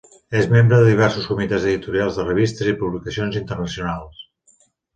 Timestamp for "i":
2.73-2.75